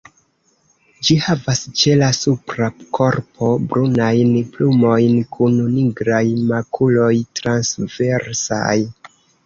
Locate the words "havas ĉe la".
1.25-2.07